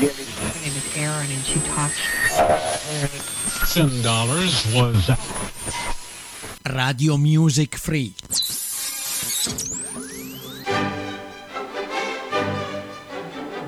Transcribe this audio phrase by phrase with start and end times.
[0.00, 1.96] name is Erin and she talks.
[3.72, 5.10] Ten dollars was
[6.74, 8.14] Radio Music Free.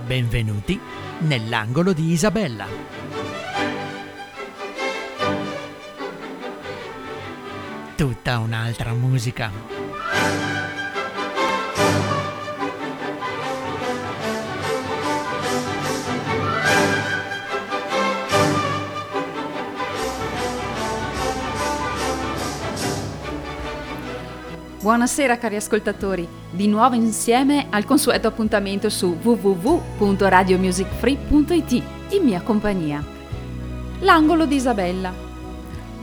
[0.07, 0.79] Benvenuti
[1.21, 2.67] nell'angolo di Isabella.
[7.96, 9.50] Tutta un'altra musica.
[24.89, 33.05] Buonasera cari ascoltatori, di nuovo insieme al consueto appuntamento su www.radiomusicfree.it in mia compagnia.
[33.98, 35.12] L'angolo di Isabella,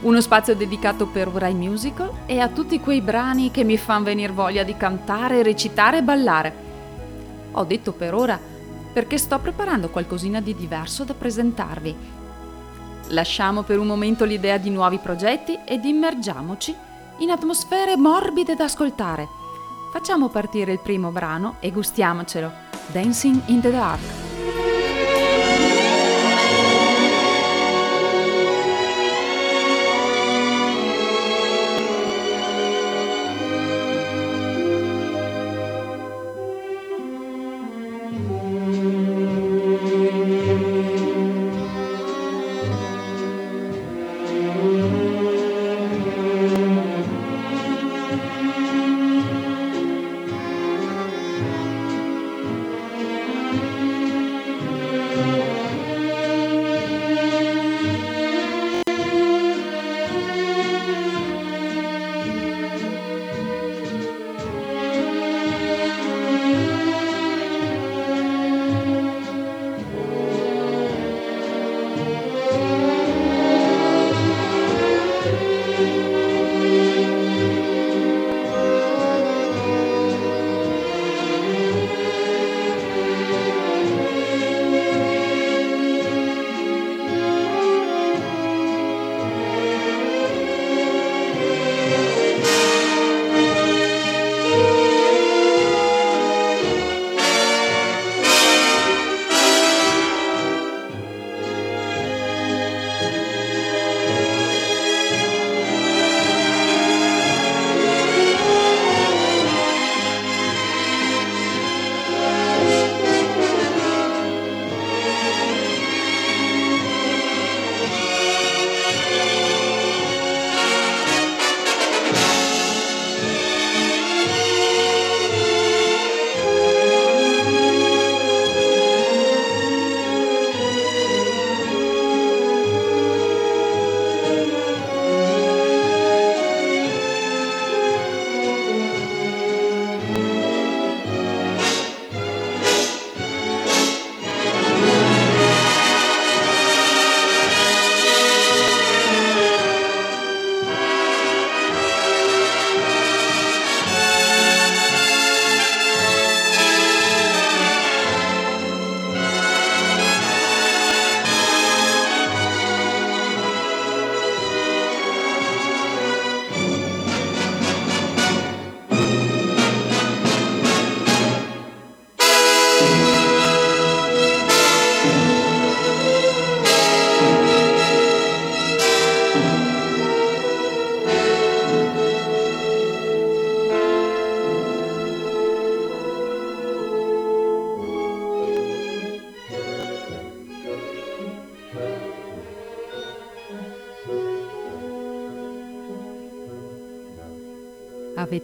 [0.02, 4.32] uno spazio dedicato per Rai Musical e a tutti quei brani che mi fanno venire
[4.32, 6.54] voglia di cantare, recitare e ballare.
[7.50, 8.38] Ho detto per ora
[8.92, 11.96] perché sto preparando qualcosina di diverso da presentarvi.
[13.08, 19.28] Lasciamo per un momento l'idea di nuovi progetti ed immergiamoci in atmosfere morbide da ascoltare.
[19.92, 22.50] Facciamo partire il primo brano e gustiamocelo.
[22.92, 24.25] Dancing in the Dark.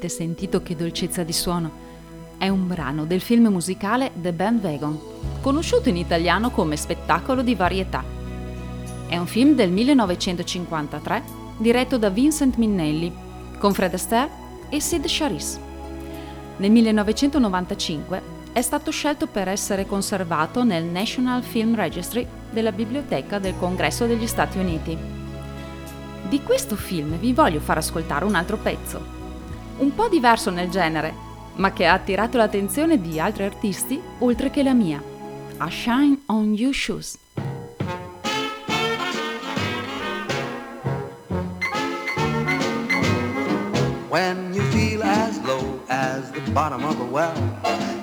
[0.03, 1.71] Avete sentito che dolcezza di suono?
[2.37, 4.99] È un brano del film musicale The Bandwagon,
[5.41, 8.03] conosciuto in italiano come Spettacolo di varietà.
[9.07, 11.22] È un film del 1953
[11.57, 13.15] diretto da Vincent Minnelli,
[13.60, 14.31] con Fred Astaire
[14.71, 15.60] e Sid Charisse.
[16.57, 18.22] Nel 1995
[18.53, 24.27] è stato scelto per essere conservato nel National Film Registry della Biblioteca del Congresso degli
[24.27, 24.98] Stati Uniti.
[26.28, 29.21] Di questo film vi voglio far ascoltare un altro pezzo,
[29.83, 31.13] un po' diverso nel genere,
[31.57, 35.03] ma che ha attirato l'attenzione di altri artisti oltre che la mia.
[35.59, 37.19] A Shine on You Shoes.
[44.09, 47.34] When you feel as low as the bottom of a well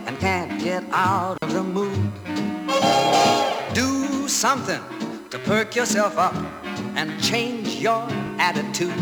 [0.06, 2.12] and can't get out of the mood,
[3.74, 4.82] Do something
[5.30, 6.36] to perk yourself up
[6.96, 8.06] and change your
[8.38, 8.94] attitude.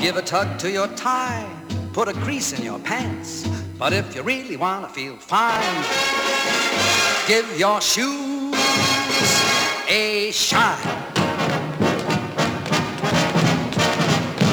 [0.00, 1.48] Give a tug to your tie,
[1.92, 3.46] put a crease in your pants.
[3.78, 5.84] But if you really want to feel fine,
[7.26, 8.54] give your shoes
[9.88, 10.78] a shine.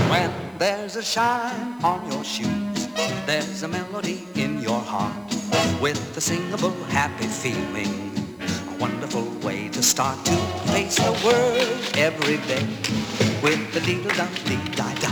[0.10, 2.88] When there's a shine on your shoes,
[3.26, 5.32] there's a melody in your heart
[5.82, 8.11] with a singable happy feeling.
[9.13, 10.36] Wonderful way to start to
[10.72, 12.66] face the world every day
[13.44, 15.12] with the deedle dum dee di da.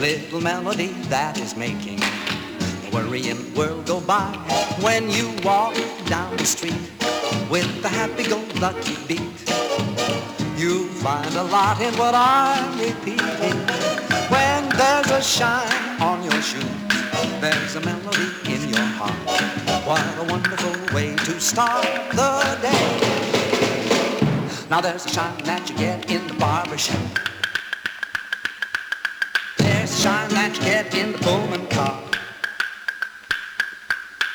[0.00, 4.32] Little melody that is making the worrying world go by
[4.80, 5.74] when you walk
[6.06, 6.80] down the street
[7.50, 9.36] with the happy-go-lucky beat.
[10.56, 13.58] You find a lot in what I'm repeating.
[14.32, 16.64] When there's a shine on your shoes,
[17.40, 19.69] there's a melody in your heart.
[19.90, 23.00] What a wonderful way to start the day.
[24.70, 26.96] Now there's a shine that you get in the barber shop.
[29.58, 32.00] There's a shine that you get in the Pullman car.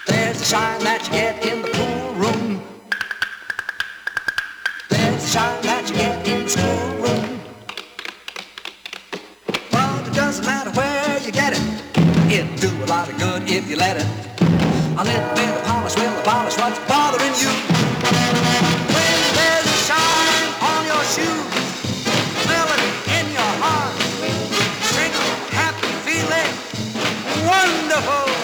[0.07, 2.61] There's a shine that you get in the pool room.
[4.89, 7.39] There's a shine that you get in the school room.
[9.71, 11.63] Well, it doesn't matter where you get it.
[12.29, 14.34] It'll do a lot of good if you let it.
[14.97, 17.51] A little bit of polish will abolish what's bothering you.
[18.95, 21.03] When there's a shine on your
[23.19, 23.91] in your heart,
[25.51, 26.51] happy feeling,
[27.45, 28.34] wonderful.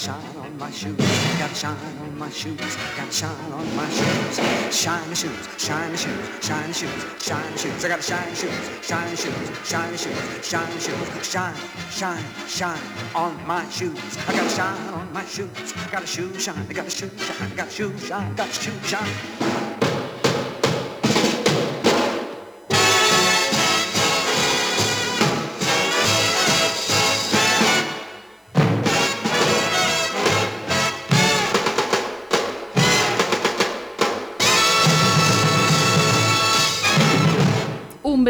[0.00, 0.96] Shine on my shoes.
[1.38, 2.76] Got a shine on my shoes.
[2.96, 4.40] Got a shine on my shoes.
[4.74, 7.84] Shiny shoes, shiny shoes, shiny shoes, shiny shoes.
[7.84, 8.50] I got a shiny shoes,
[8.80, 11.26] shiny shoes, shiny shoes, shiny shoes.
[11.30, 11.54] Shine,
[11.90, 12.80] shine, shine
[13.14, 14.16] on my shoes.
[14.26, 15.74] I got a shine on my shoes.
[15.92, 16.66] Got a shoe shine.
[16.70, 17.54] I got a shoe shine.
[17.54, 18.34] Got a shoe shine.
[18.36, 19.59] Got a shoe shine.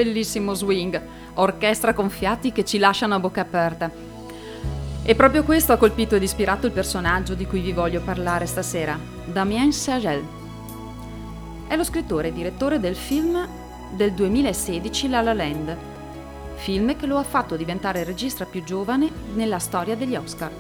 [0.02, 1.00] Bellissimo swing,
[1.35, 3.91] orchestra con fiati che ci lasciano a bocca aperta.
[5.02, 8.99] E proprio questo ha colpito ed ispirato il personaggio di cui vi voglio parlare stasera,
[9.26, 10.38] Damien Chazelle.
[11.67, 13.47] È lo scrittore e direttore del film
[13.91, 15.76] del 2016 La La Land,
[16.55, 20.50] film che lo ha fatto diventare il regista più giovane nella storia degli Oscar.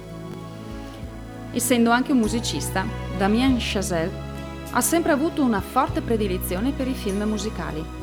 [1.52, 2.84] Essendo anche un musicista,
[3.16, 4.28] Damien Chazelle
[4.72, 7.99] ha sempre avuto una forte predilizione per i film musicali.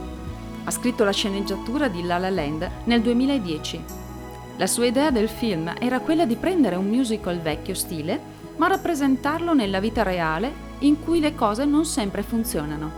[0.68, 3.84] Ha scritto la sceneggiatura di La La Land nel 2010.
[4.58, 8.20] La sua idea del film era quella di prendere un musical vecchio stile,
[8.58, 12.92] ma rappresentarlo nella vita reale in cui le cose non sempre funzionano.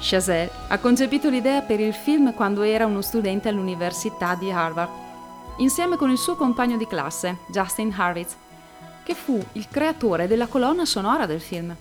[0.00, 4.90] Chazelle ha concepito l'idea per il film quando era uno studente all'Università di Harvard,
[5.58, 8.34] insieme con il suo compagno di classe, Justin Harvitz,
[9.04, 11.72] che fu il creatore della colonna sonora del film.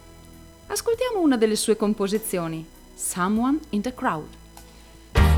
[0.67, 2.63] Ascoltiamo una delle sue composizioni,
[2.93, 4.38] Someone in the Crowd.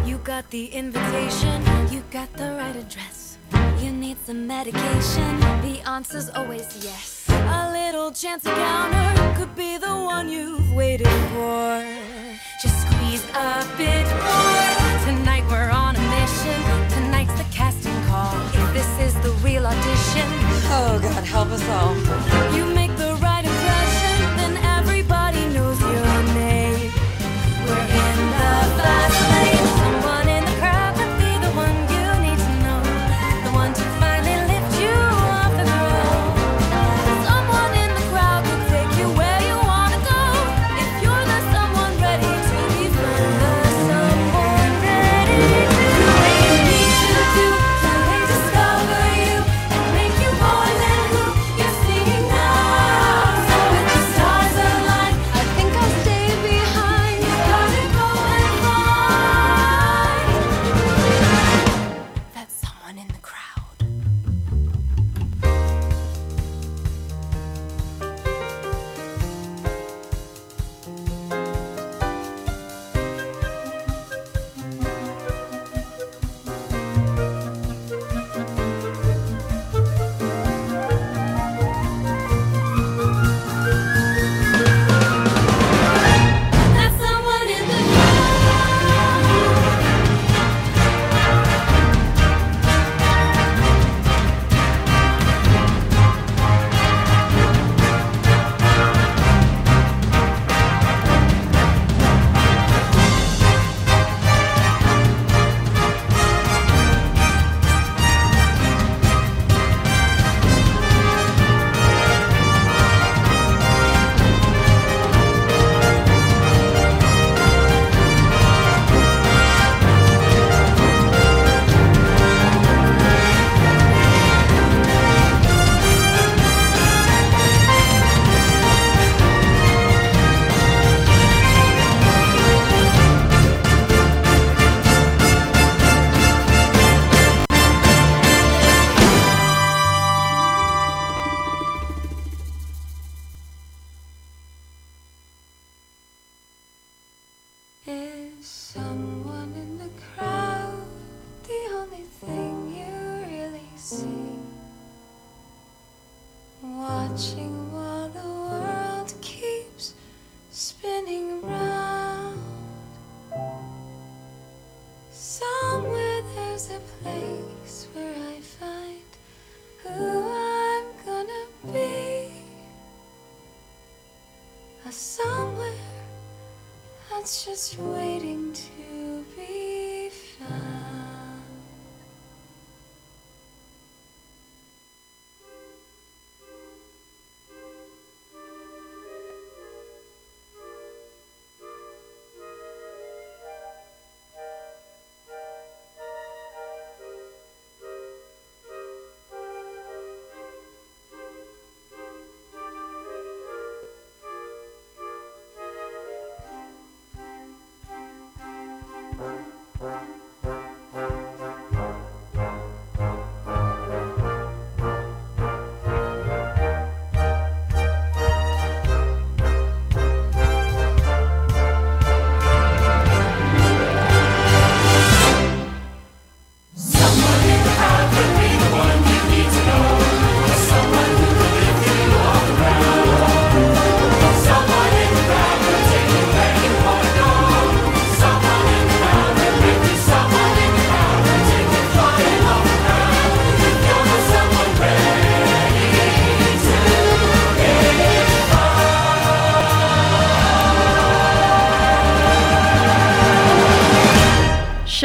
[0.06, 3.38] You got the invitation, you got the right address.
[3.80, 7.26] You need some medication, the answer's always yes.
[7.30, 11.84] A little chance encounter could be the one you've waited for.
[12.62, 14.82] Just squeeze a bit more.
[15.06, 16.60] Tonight we're on a mission.
[16.90, 18.36] Tonight's the casting call.
[18.54, 20.28] If this is the real audition,
[20.74, 21.96] oh God, help us all.
[22.56, 23.16] You make the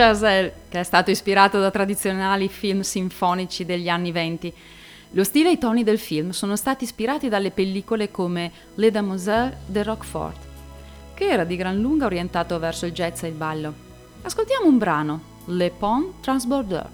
[0.06, 4.52] Chazelle, che è stato ispirato da tradizionali film sinfonici degli anni venti.
[5.10, 9.54] Lo stile e i toni del film sono stati ispirati dalle pellicole come Les Damoiselles
[9.66, 10.38] de Roquefort,
[11.14, 13.74] che era di gran lunga orientato verso il jazz e il ballo.
[14.22, 16.88] Ascoltiamo un brano, Le Pont Transbordeur.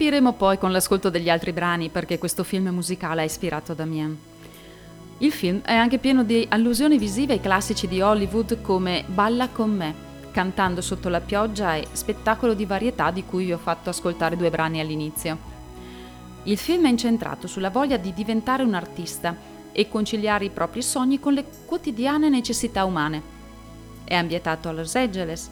[0.00, 4.18] Capiremo poi con l'ascolto degli altri brani perché questo film musicale è ispirato a Damien.
[5.18, 9.70] Il film è anche pieno di allusioni visive ai classici di Hollywood come Balla con
[9.70, 9.94] me,
[10.30, 14.48] Cantando sotto la pioggia e Spettacolo di varietà di cui vi ho fatto ascoltare due
[14.48, 15.36] brani all'inizio.
[16.44, 19.36] Il film è incentrato sulla voglia di diventare un artista
[19.70, 23.20] e conciliare i propri sogni con le quotidiane necessità umane.
[24.04, 25.50] È ambientato a Los Angeles.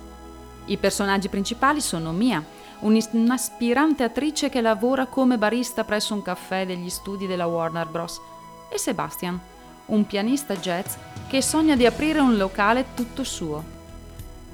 [0.64, 2.42] I personaggi principali sono Mia,
[2.80, 8.20] un'aspirante attrice che lavora come barista presso un caffè degli studi della Warner Bros.
[8.68, 9.38] e Sebastian,
[9.86, 10.94] un pianista jazz
[11.26, 13.76] che sogna di aprire un locale tutto suo.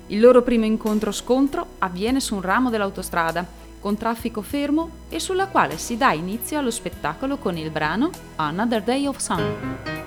[0.09, 3.47] Il loro primo incontro-scontro avviene su un ramo dell'autostrada,
[3.81, 8.83] con traffico fermo e sulla quale si dà inizio allo spettacolo con il brano Another
[8.83, 10.03] Day of Sun.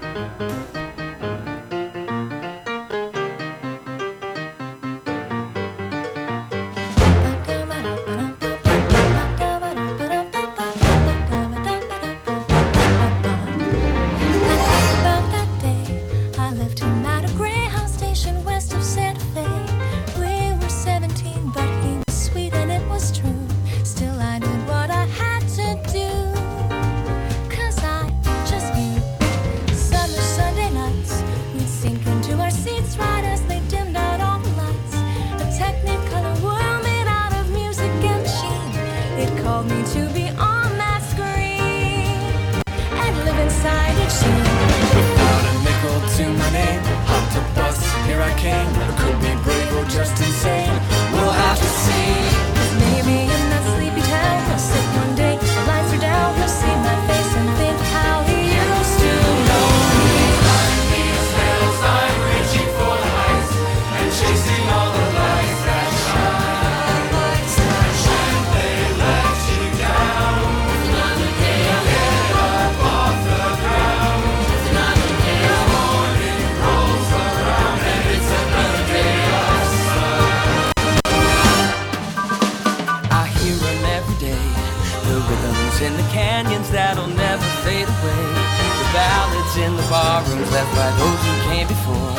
[90.52, 92.14] Left by those who came before.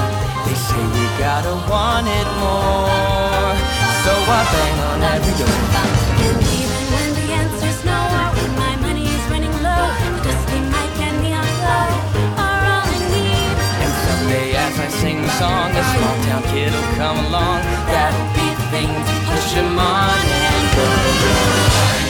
[0.45, 3.53] They say we gotta want it more.
[4.05, 5.59] So I bang on every door.
[6.25, 10.61] And even when the answer's no, or when my money is running low, the dusty
[10.73, 11.89] mic and neon glow
[12.45, 13.55] are all I need.
[13.83, 17.61] And someday as I sing the song, a small town kid will come along.
[17.93, 20.19] That'll be the thing to push him on
[20.53, 22.08] and go.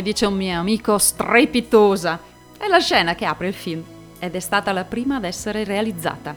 [0.00, 2.18] Come dice un mio amico, strepitosa.
[2.56, 3.84] È la scena che apre il film
[4.18, 6.34] ed è stata la prima ad essere realizzata.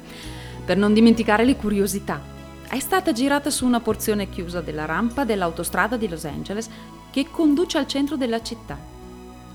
[0.66, 2.22] Per non dimenticare le curiosità,
[2.68, 6.70] è stata girata su una porzione chiusa della rampa dell'autostrada di Los Angeles
[7.10, 8.78] che conduce al centro della città.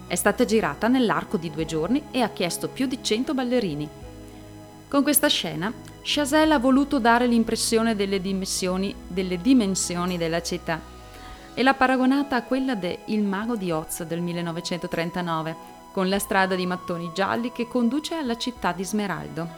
[0.06, 3.88] È stata girata nell'arco di due giorni e ha chiesto più di 100 ballerini.
[4.88, 10.96] Con questa scena, Chazelle ha voluto dare l'impressione delle dimensioni, delle dimensioni della città
[11.58, 15.56] e l'ha paragonata a quella de Il mago di Oz del 1939,
[15.90, 19.48] con la strada di mattoni gialli che conduce alla città di Smeraldo.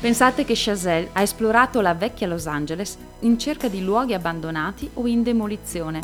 [0.00, 5.06] Pensate che Chazelle ha esplorato la vecchia Los Angeles in cerca di luoghi abbandonati o
[5.06, 6.00] in demolizione,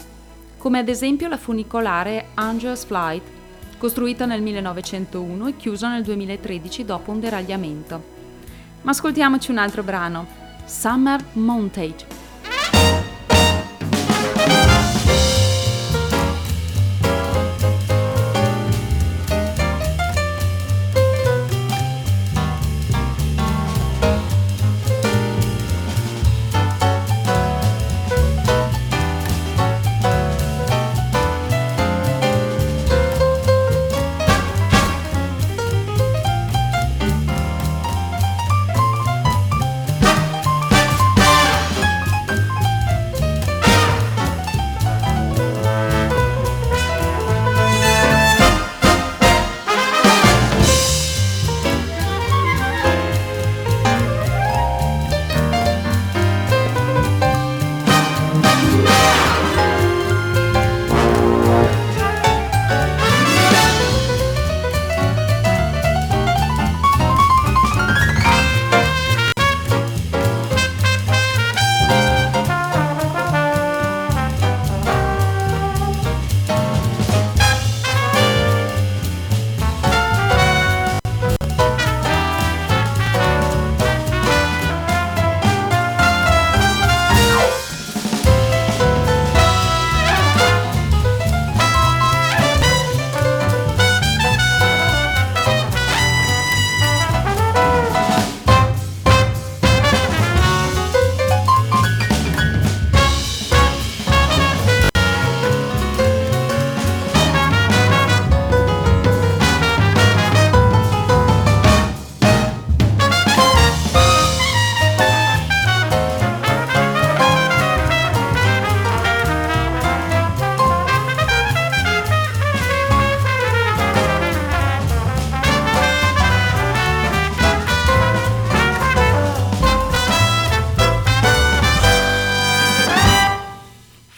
[0.58, 3.24] come ad esempio la funicolare Angel's Flight,
[3.78, 8.04] costruita nel 1901 e chiusa nel 2013 dopo un deragliamento.
[8.82, 10.26] Ma ascoltiamoci un altro brano,
[10.66, 12.21] Summer Montage.
[14.22, 14.61] Thank you.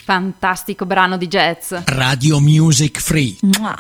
[0.04, 1.72] Fantastico brano di jazz.
[1.86, 3.38] Radio Music Free.
[3.40, 3.74] Mua.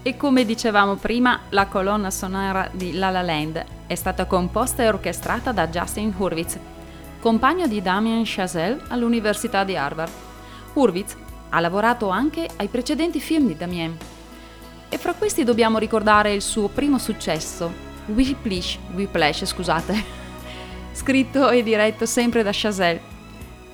[0.00, 4.88] E come dicevamo prima, la colonna sonora di La La Land è stata composta e
[4.88, 6.56] orchestrata da Justin Hurwitz,
[7.18, 10.12] compagno di Damien Chazelle all'Università di Harvard.
[10.74, 11.16] Hurwitz
[11.48, 13.98] ha lavorato anche ai precedenti film di Damien.
[14.88, 17.72] E fra questi dobbiamo ricordare il suo primo successo,
[18.06, 20.22] Whiplash, Whiplash scusate,
[20.94, 23.12] scritto e diretto sempre da Chazelle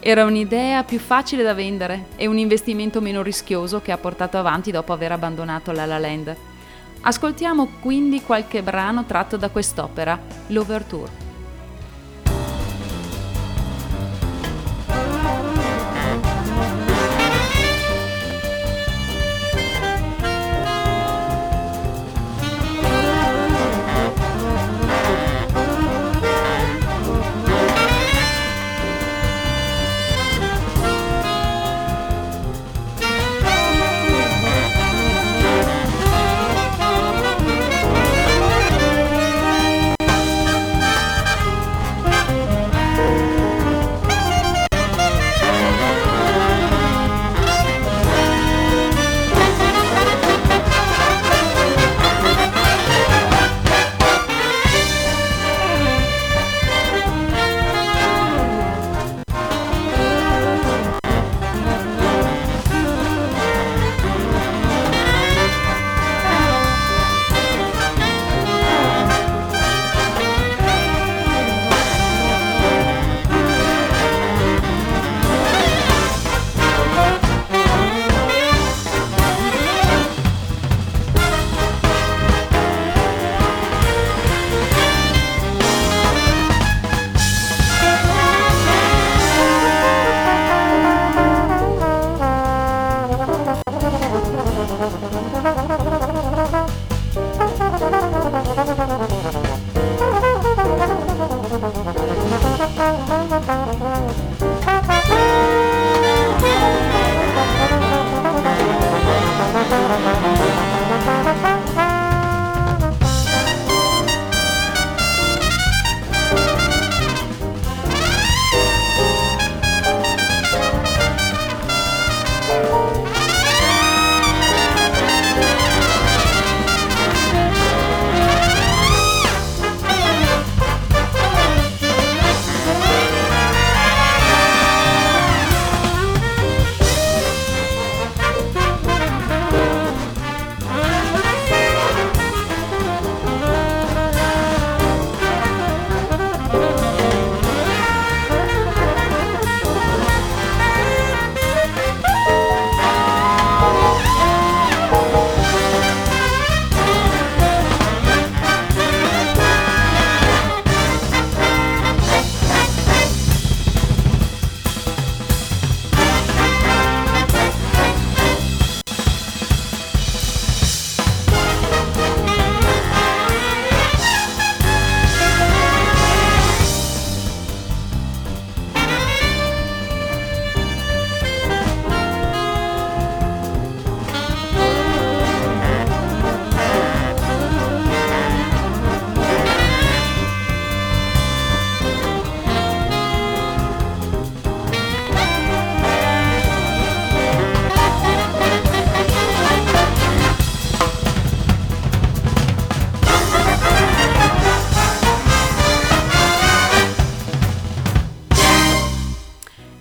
[0.03, 4.71] era un'idea più facile da vendere e un investimento meno rischioso che ha portato avanti
[4.71, 6.35] dopo aver abbandonato La La Land.
[7.03, 11.30] Ascoltiamo quindi qualche brano tratto da quest'opera, l'Overture.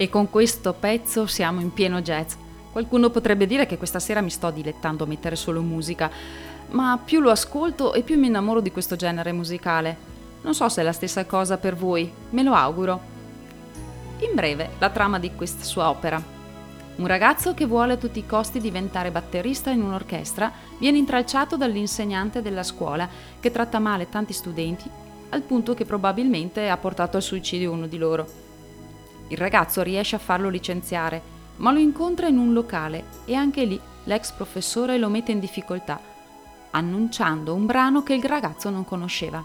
[0.10, 2.34] Con questo pezzo siamo in pieno jazz.
[2.72, 6.10] Qualcuno potrebbe dire che questa sera mi sto dilettando a mettere solo musica,
[6.72, 9.96] ma più lo ascolto e più mi innamoro di questo genere musicale.
[10.42, 13.00] Non so se è la stessa cosa per voi, me lo auguro.
[14.22, 16.20] In breve, la trama di questa sua opera.
[16.96, 22.42] Un ragazzo che vuole a tutti i costi diventare batterista in un'orchestra viene intralciato dall'insegnante
[22.42, 23.08] della scuola
[23.40, 24.90] che tratta male tanti studenti
[25.30, 28.49] al punto che probabilmente ha portato al suicidio uno di loro.
[29.30, 31.22] Il ragazzo riesce a farlo licenziare,
[31.58, 36.00] ma lo incontra in un locale e anche lì l'ex professore lo mette in difficoltà,
[36.72, 39.44] annunciando un brano che il ragazzo non conosceva.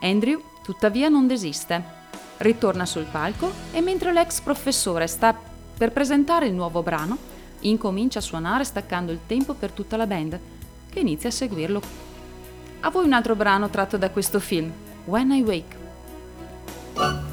[0.00, 1.98] Andrew, tuttavia, non desiste.
[2.38, 5.34] Ritorna sul palco e mentre l'ex professore sta
[5.76, 7.16] per presentare il nuovo brano,
[7.60, 10.38] incomincia a suonare staccando il tempo per tutta la band,
[10.90, 11.80] che inizia a seguirlo.
[12.80, 14.70] A voi un altro brano tratto da questo film,
[15.04, 17.29] When I Wake.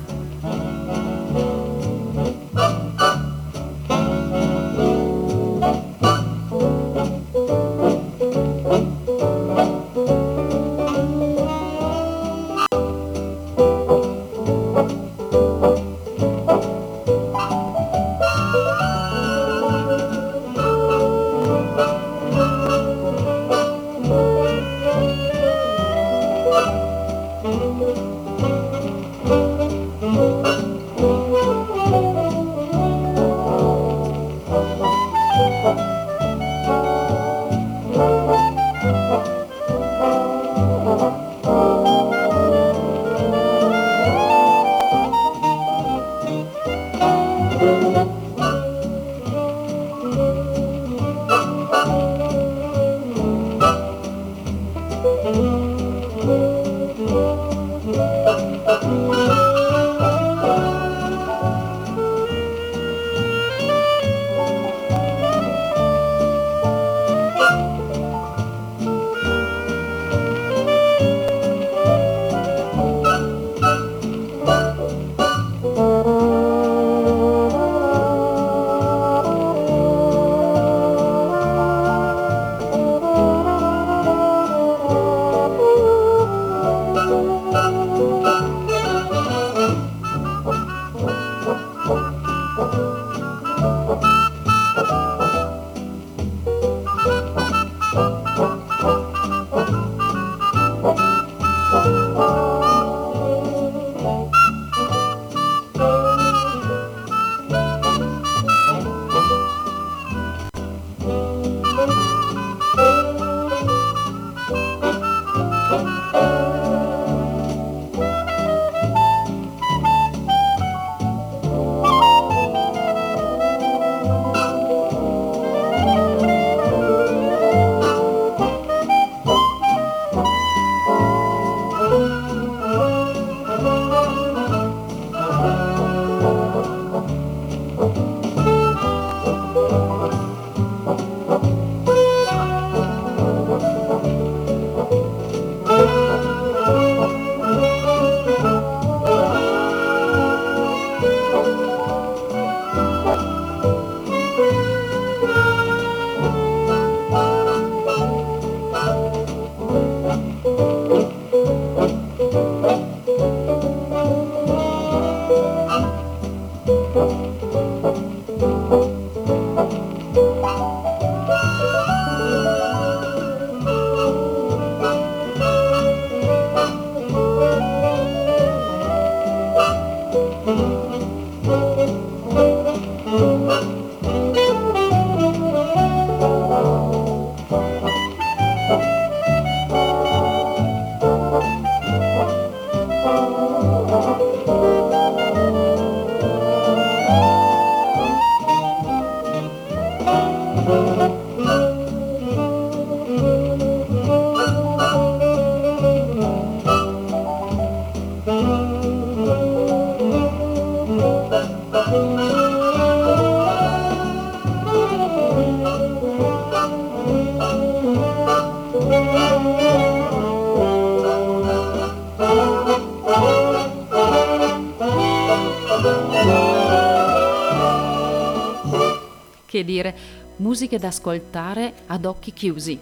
[229.57, 229.95] Che dire,
[230.35, 232.77] musiche da ascoltare ad occhi chiusi.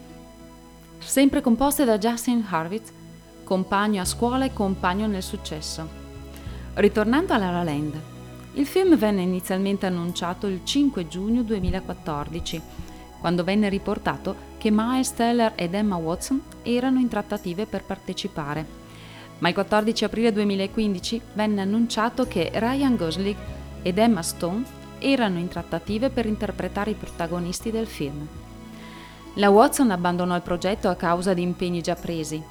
[0.98, 2.92] Sempre composte da Justin Harvitz,
[3.46, 5.88] compagno a scuola e compagno nel successo.
[6.74, 7.98] Ritornando a La La Land,
[8.56, 12.62] il film venne inizialmente annunciato il 5 giugno 2014,
[13.22, 18.66] quando venne riportato che Miles Teller ed Emma Watson erano in trattative per partecipare.
[19.38, 23.38] Ma il 14 aprile 2015 venne annunciato che Ryan Gosling
[23.82, 28.28] ed Emma Stone erano in trattative per interpretare i protagonisti del film.
[29.36, 32.42] La Watson abbandonò il progetto a causa di impegni già presi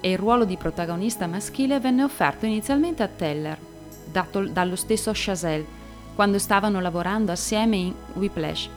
[0.00, 3.58] e il ruolo di protagonista maschile venne offerto inizialmente a Teller,
[4.04, 5.64] dato dallo stesso Chazelle,
[6.14, 8.68] quando stavano lavorando assieme in Whiplash.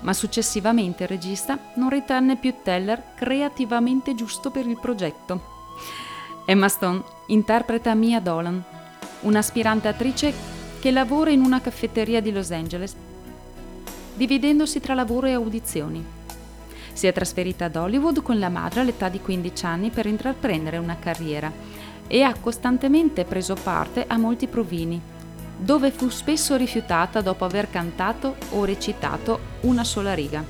[0.00, 5.58] Ma successivamente il regista non ritenne più Teller creativamente giusto per il progetto.
[6.44, 8.62] Emma Stone interpreta Mia Dolan,
[9.20, 10.49] un'aspirante attrice
[10.80, 12.96] che lavora in una caffetteria di Los Angeles,
[14.16, 16.02] dividendosi tra lavoro e audizioni.
[16.94, 20.96] Si è trasferita ad Hollywood con la madre all'età di 15 anni per intraprendere una
[20.98, 21.52] carriera
[22.06, 24.98] e ha costantemente preso parte a molti provini,
[25.58, 30.42] dove fu spesso rifiutata dopo aver cantato o recitato una sola riga.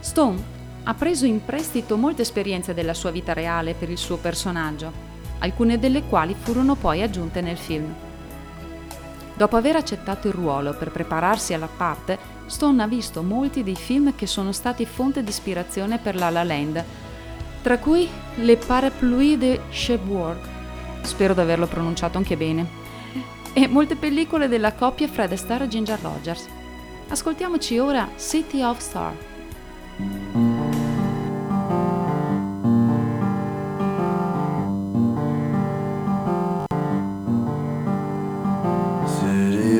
[0.00, 0.42] Stone
[0.84, 4.90] ha preso in prestito molte esperienze della sua vita reale per il suo personaggio,
[5.40, 7.94] alcune delle quali furono poi aggiunte nel film.
[9.34, 14.14] Dopo aver accettato il ruolo per prepararsi alla parte, Stone ha visto molti dei film
[14.14, 16.84] che sono stati fonte di ispirazione per La La Land,
[17.62, 20.38] tra cui Le Parapluie de Cherbourg,
[21.02, 22.80] spero di averlo pronunciato anche bene,
[23.54, 26.46] e molte pellicole della coppia Fred Astaire e Ginger Rogers.
[27.08, 28.80] Ascoltiamoci ora City of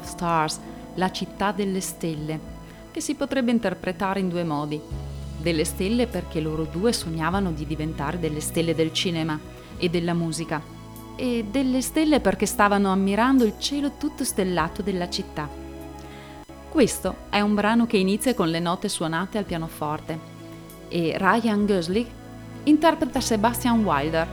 [0.00, 0.58] Of Stars,
[0.94, 2.40] la città delle stelle,
[2.90, 4.80] che si potrebbe interpretare in due modi.
[5.40, 9.38] Delle stelle perché loro due sognavano di diventare delle stelle del cinema
[9.78, 10.60] e della musica,
[11.16, 15.48] e delle stelle perché stavano ammirando il cielo tutto stellato della città.
[16.68, 20.18] Questo è un brano che inizia con le note suonate al pianoforte
[20.88, 22.06] e Ryan Gosling
[22.64, 24.28] interpreta Sebastian Wilder,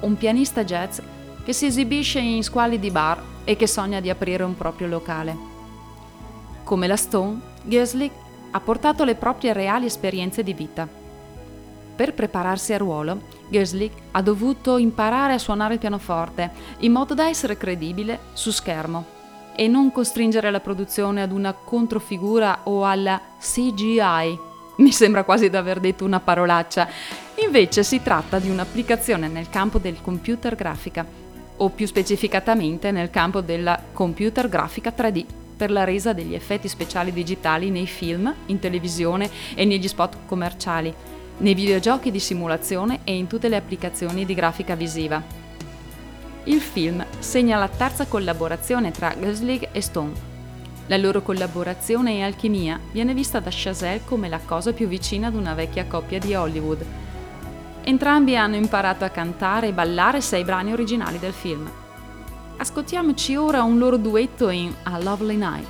[0.00, 1.00] un pianista jazz
[1.44, 5.36] che si esibisce in squalidi bar e che sogna di aprire un proprio locale.
[6.62, 8.12] Come la Stone, Gosling
[8.52, 10.86] ha portato le proprie reali esperienze di vita.
[11.96, 16.48] Per prepararsi al ruolo, Gosling ha dovuto imparare a suonare il pianoforte
[16.78, 19.04] in modo da essere credibile su schermo
[19.56, 24.38] e non costringere la produzione ad una controfigura o alla CGI.
[24.76, 26.86] Mi sembra quasi di aver detto una parolaccia.
[27.44, 31.04] Invece si tratta di un'applicazione nel campo del computer grafica,
[31.62, 35.24] o più specificatamente nel campo della computer grafica 3D
[35.56, 40.92] per la resa degli effetti speciali digitali nei film, in televisione e negli spot commerciali,
[41.38, 45.22] nei videogiochi di simulazione e in tutte le applicazioni di grafica visiva.
[46.44, 50.28] Il film segna la terza collaborazione tra Gosling e Stone.
[50.86, 55.34] La loro collaborazione e alchimia viene vista da Chazelle come la cosa più vicina ad
[55.34, 56.84] una vecchia coppia di Hollywood.
[57.82, 61.70] Entrambi hanno imparato a cantare e ballare sei brani originali del film.
[62.56, 65.66] Ascoltiamoci ora un loro duetto in A Lovely Night.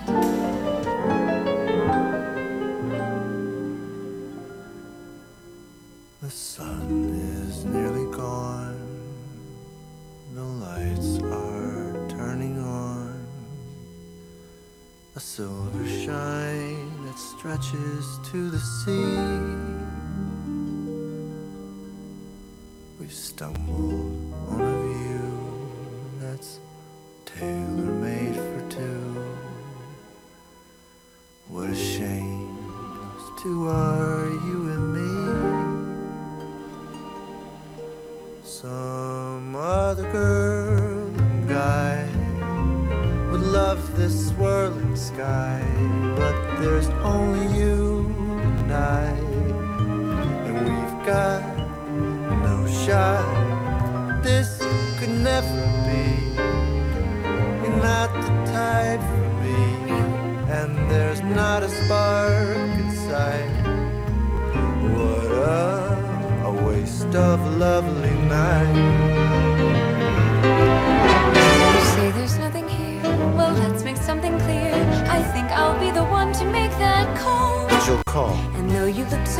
[6.20, 8.76] The sun is nearly gone.
[10.34, 13.14] The lights are turning on.
[15.14, 19.49] A silver shine that stretches to the sea.
[23.41, 25.32] Stumbled on a view
[26.20, 26.61] that's
[27.24, 29.24] tailor made for two.
[31.49, 32.55] What a shame
[32.99, 35.12] those two are you and me.
[38.45, 38.89] Some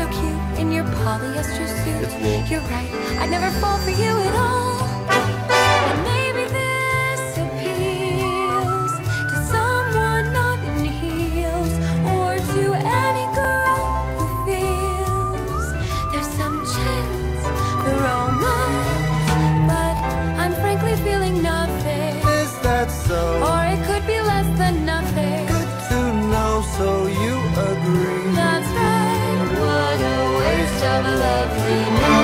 [0.01, 2.89] so cute in your polyester suit, you're right.
[3.19, 4.70] I'd never fall for you at all.
[31.05, 32.20] A lovely night.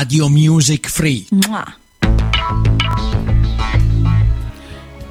[0.00, 1.26] Radio Music Free.
[1.28, 1.62] Mua.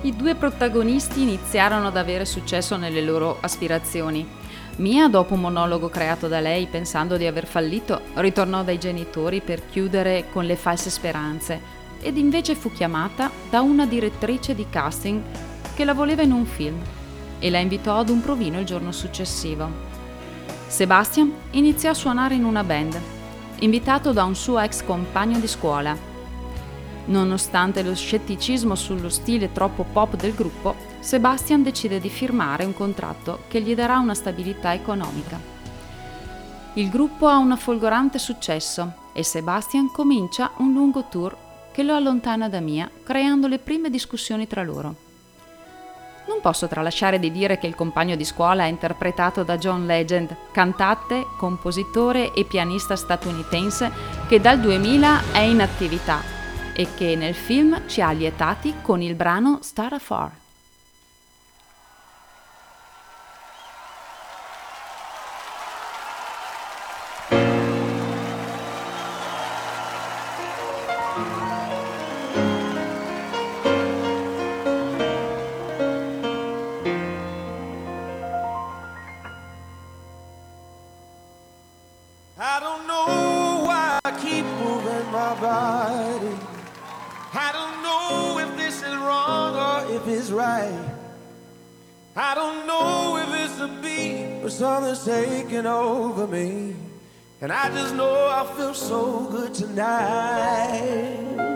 [0.02, 4.28] I due protagonisti iniziarono ad avere successo nelle loro aspirazioni.
[4.78, 9.68] Mia, dopo un monologo creato da lei pensando di aver fallito, ritornò dai genitori per
[9.70, 11.62] chiudere con le false speranze
[12.02, 15.22] ed invece fu chiamata da una direttrice di casting
[15.76, 16.82] che la voleva in un film
[17.38, 19.70] e la invitò ad un provino il giorno successivo.
[20.66, 23.19] Sebastian iniziò a suonare in una band,
[23.60, 25.98] invitato da un suo ex compagno di scuola.
[27.06, 33.44] Nonostante lo scetticismo sullo stile troppo pop del gruppo, Sebastian decide di firmare un contratto
[33.48, 35.40] che gli darà una stabilità economica.
[36.74, 41.36] Il gruppo ha un folgorante successo e Sebastian comincia un lungo tour
[41.72, 45.09] che lo allontana da Mia, creando le prime discussioni tra loro.
[46.30, 50.36] Non posso tralasciare di dire che il compagno di scuola è interpretato da John Legend,
[50.52, 53.92] cantante, compositore e pianista statunitense
[54.28, 56.22] che dal 2000 è in attività
[56.72, 60.49] e che nel film ci ha lietati con il brano Star Afar.
[84.22, 86.36] Keep moving my body.
[87.34, 90.96] I don't know if this is wrong or if it's right.
[92.16, 96.76] I don't know if it's a beat or something's taking over me.
[97.42, 101.49] And I just know I feel so good tonight.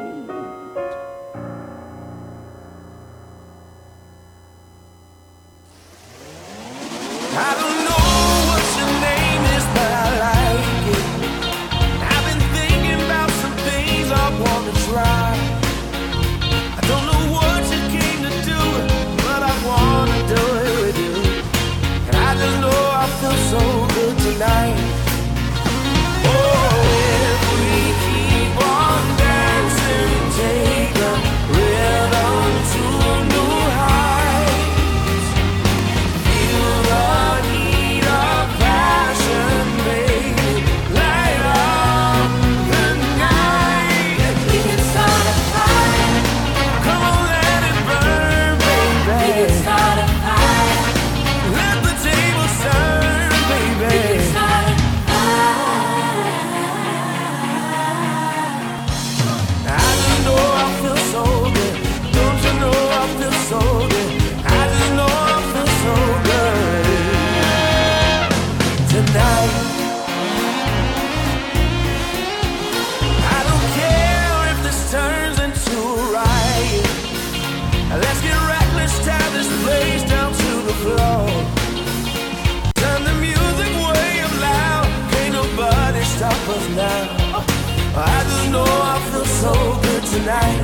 [90.14, 90.60] Tonight.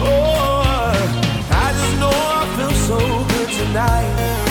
[0.00, 0.62] Oh,
[1.50, 4.47] I just know I feel so good tonight.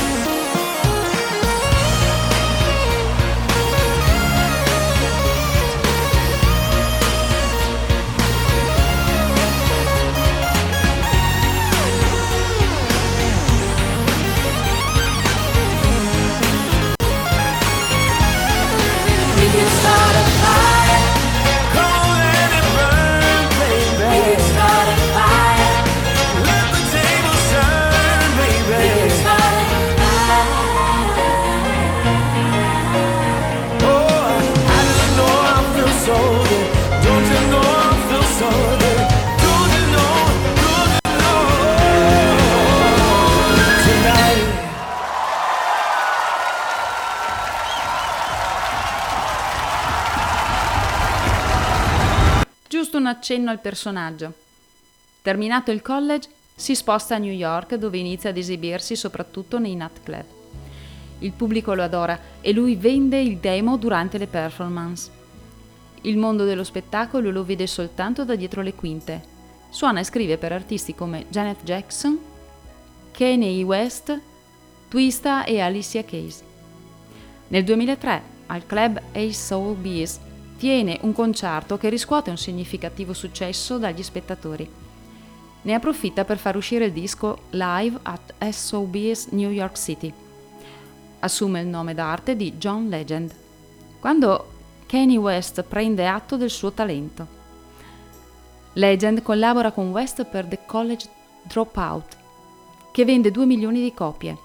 [52.97, 54.33] Giusto un accenno al personaggio.
[55.21, 60.23] Terminato il college, si sposta a New York dove inizia ad esibirsi soprattutto nei nightclub.
[61.19, 65.11] Il pubblico lo adora e lui vende il demo durante le performance.
[66.01, 69.21] Il mondo dello spettacolo lo vede soltanto da dietro le quinte.
[69.69, 72.19] Suona e scrive per artisti come Janet Jackson,
[73.11, 74.19] Kanye West,
[74.87, 76.41] Twista e Alicia Keys.
[77.49, 80.19] Nel 2003, al club Ace Soul Bees,
[80.57, 84.69] tiene un concerto che riscuote un significativo successo dagli spettatori.
[85.61, 90.11] Ne approfitta per far uscire il disco live at SOB's New York City.
[91.19, 93.33] Assume il nome d'arte di John Legend.
[93.99, 94.51] Quando
[94.87, 97.35] Kanye West prende atto del suo talento.
[98.73, 101.09] Legend collabora con West per The College
[101.43, 102.17] Dropout,
[102.91, 104.37] che vende 2 milioni di copie.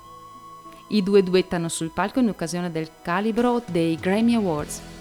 [0.89, 4.92] I due duettano sul palco in occasione del calibro dei Grammy Awards.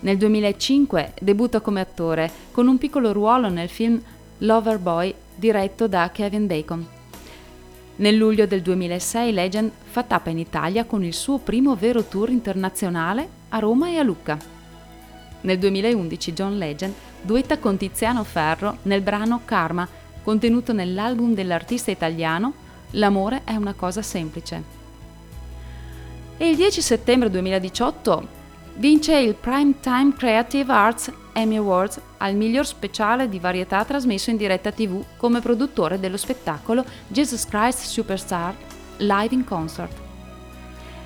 [0.00, 4.00] Nel 2005 debutta come attore con un piccolo ruolo nel film
[4.38, 6.86] Loverboy diretto da Kevin Bacon.
[7.96, 12.30] Nel luglio del 2006 Legend fa tappa in Italia con il suo primo vero tour
[12.30, 14.38] internazionale a Roma e a Lucca.
[15.40, 19.88] Nel 2011 John Legend duetta con Tiziano Ferro nel brano Karma,
[20.22, 24.76] contenuto nell'album dell'artista italiano L'amore è una cosa semplice.
[26.38, 28.36] E il 10 settembre 2018
[28.78, 34.70] vince il Primetime Creative Arts Emmy Awards al miglior speciale di varietà trasmesso in diretta
[34.70, 38.54] TV come produttore dello spettacolo Jesus Christ Superstar
[38.98, 40.06] Live in Concert.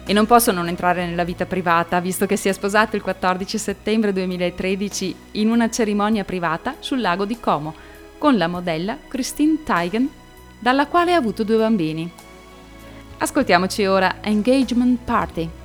[0.05, 3.57] E non posso non entrare nella vita privata, visto che si è sposato il 14
[3.57, 7.75] settembre 2013 in una cerimonia privata sul lago di Como
[8.19, 10.11] con la modella Christine Teigen,
[10.59, 12.11] dalla quale ha avuto due bambini.
[13.19, 15.61] Ascoltiamoci ora Engagement Party.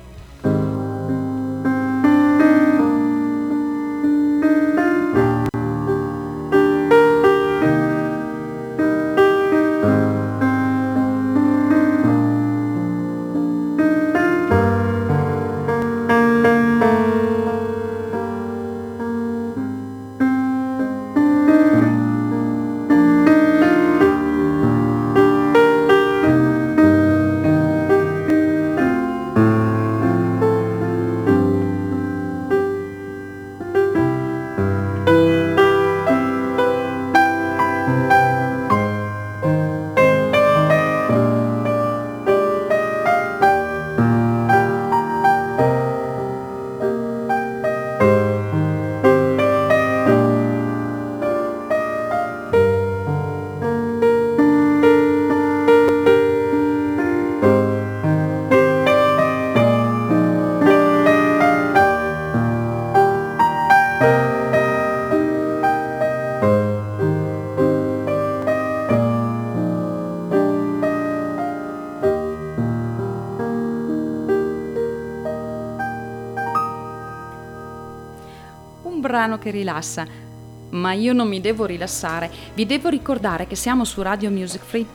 [79.48, 80.06] Che rilassa.
[80.70, 84.86] Ma io non mi devo rilassare, vi devo ricordare che siamo su Radio Music Free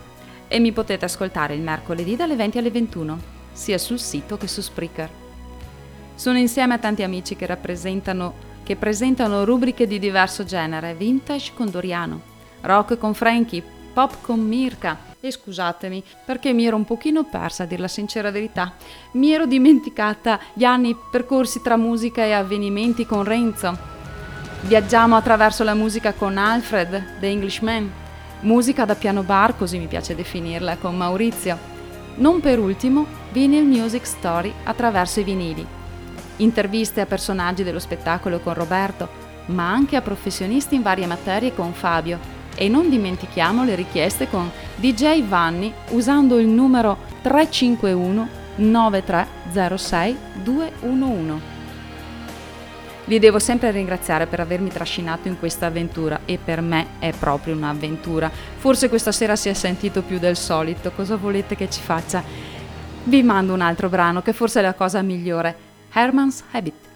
[0.48, 3.20] e mi potete ascoltare il mercoledì dalle 20 alle 21,
[3.52, 5.10] sia sul sito che su Spreaker.
[6.14, 11.70] Sono insieme a tanti amici che rappresentano che presentano rubriche di diverso genere, vintage con
[11.70, 12.22] Doriano,
[12.62, 13.62] rock con Frankie,
[13.94, 15.12] pop con Mirka.
[15.20, 18.74] E scusatemi, perché mi ero un pochino persa a dir la sincera verità.
[19.14, 23.93] Mi ero dimenticata gli anni percorsi tra musica e avvenimenti con Renzo,
[24.66, 27.92] Viaggiamo attraverso la musica con Alfred, The Englishman,
[28.42, 31.58] musica da piano bar, così mi piace definirla, con Maurizio.
[32.16, 35.68] Non per ultimo, Vinyl Music Story attraverso i vinili.
[36.38, 39.10] Interviste a personaggi dello spettacolo con Roberto,
[39.48, 42.18] ma anche a professionisti in varie materie con Fabio.
[42.56, 51.53] E non dimentichiamo le richieste con DJ Vanni usando il numero 351 9306 211.
[53.06, 57.54] Vi devo sempre ringraziare per avermi trascinato in questa avventura e per me è proprio
[57.54, 58.32] un'avventura.
[58.58, 62.24] Forse questa sera si è sentito più del solito, cosa volete che ci faccia?
[63.04, 65.56] Vi mando un altro brano che forse è la cosa migliore,
[65.92, 66.93] Herman's Habit.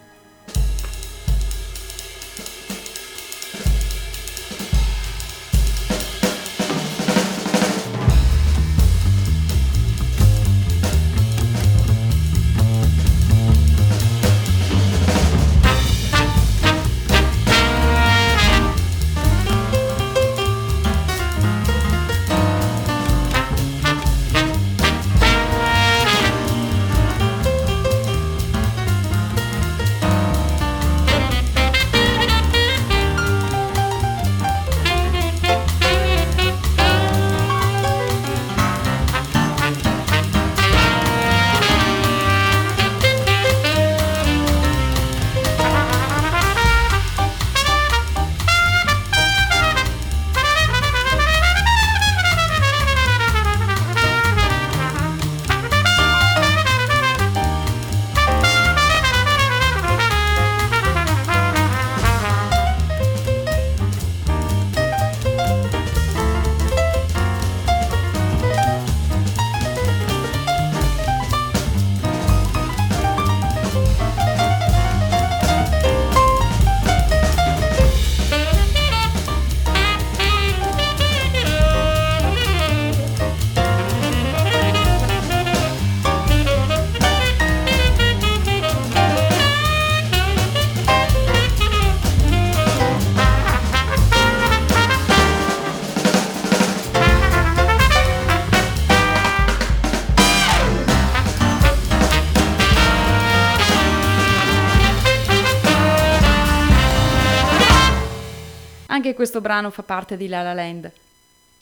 [108.97, 110.91] Anche questo brano fa parte di La La Land.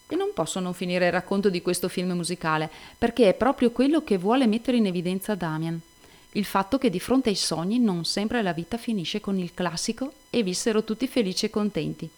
[0.08, 4.06] E non posso non finire il racconto di questo film musicale, perché è proprio quello
[4.06, 5.78] che vuole mettere in evidenza Damian.
[6.32, 10.14] Il fatto che di fronte ai sogni non sempre la vita finisce con il classico
[10.30, 12.10] e vissero tutti felici e contenti.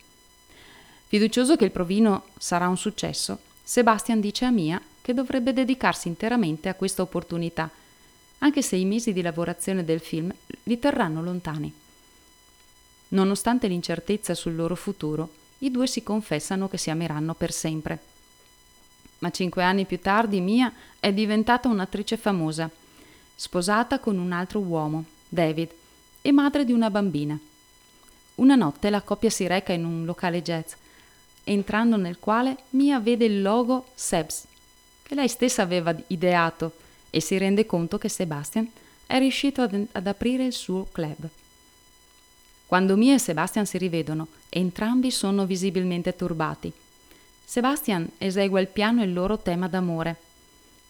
[1.08, 6.70] Fiducioso che il provino sarà un successo, Sebastian dice a Mia che dovrebbe dedicarsi interamente
[6.70, 7.68] a questa opportunità,
[8.38, 11.74] anche se i mesi di lavorazione del film li terranno lontani.
[13.10, 15.30] Nonostante l'incertezza sul loro futuro,
[15.60, 18.00] i due si confessano che si ameranno per sempre.
[19.20, 22.70] Ma cinque anni più tardi Mia è diventata un'attrice famosa,
[23.36, 25.70] sposata con un altro uomo, David,
[26.22, 27.38] e madre di una bambina.
[28.36, 30.74] Una notte la coppia si reca in un locale jazz,
[31.44, 34.46] entrando nel quale Mia vede il logo Sebs,
[35.02, 36.74] che lei stessa aveva ideato,
[37.10, 38.70] e si rende conto che Sebastian
[39.08, 41.28] è riuscito ad, ad aprire il suo club.
[42.68, 46.70] Quando Mia e Sebastian si rivedono, entrambi sono visibilmente turbati.
[47.46, 50.18] Sebastian esegue al piano il loro tema d'amore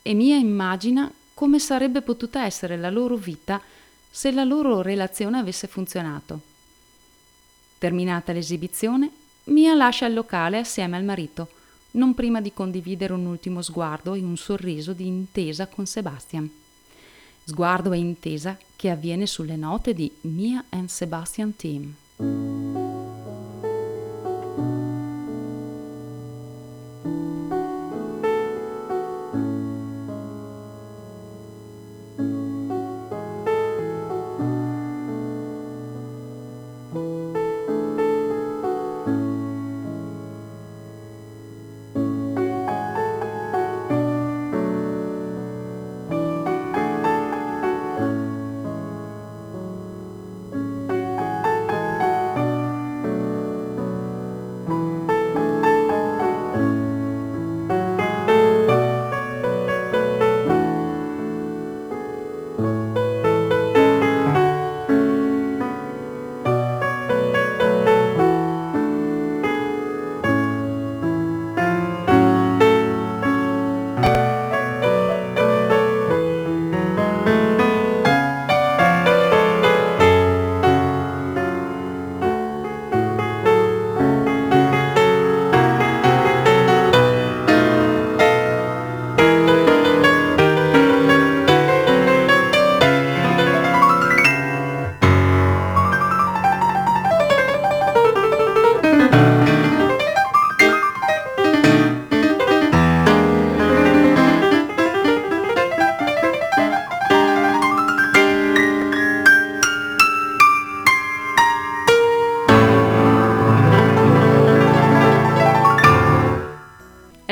[0.02, 3.62] e Mia immagina come sarebbe potuta essere la loro vita
[4.10, 6.42] se la loro relazione avesse funzionato.
[7.78, 9.12] Terminata l'esibizione,
[9.46, 11.48] Mia lascia il locale assieme al marito,
[11.92, 16.50] non prima di condividere un ultimo sguardo e un sorriso di intesa con Sebastian.
[17.50, 22.87] Sguardo e intesa che avviene sulle note di Mia and Sebastian Team.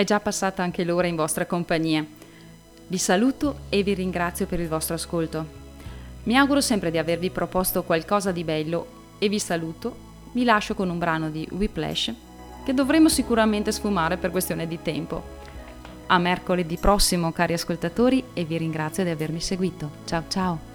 [0.06, 2.06] Già passata anche l'ora in vostra compagnia.
[2.88, 5.64] Vi saluto e vi ringrazio per il vostro ascolto.
[6.24, 8.88] Mi auguro sempre di avervi proposto qualcosa di bello
[9.20, 10.04] e vi saluto.
[10.32, 12.14] Vi lascio con un brano di Whiplash
[12.64, 15.44] che dovremo sicuramente sfumare per questione di tempo.
[16.08, 19.90] A mercoledì prossimo, cari ascoltatori, e vi ringrazio di avermi seguito.
[20.06, 20.75] Ciao ciao!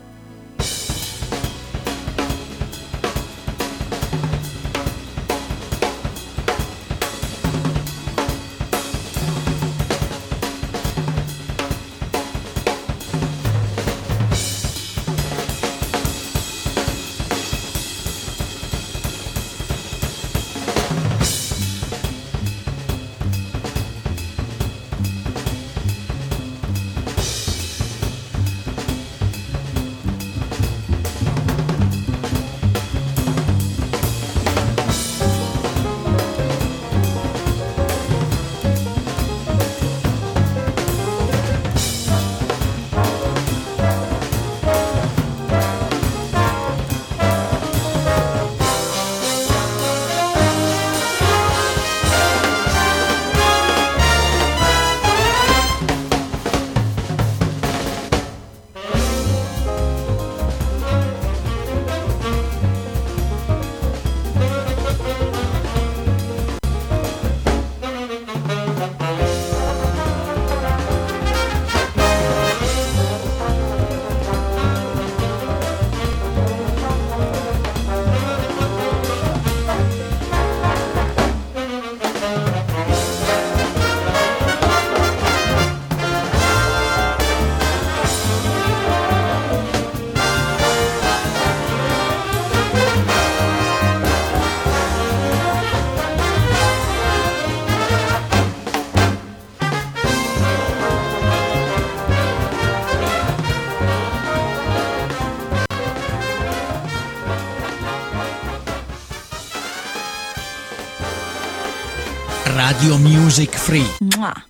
[112.81, 113.85] Radio Music Free.
[114.16, 114.49] Mua.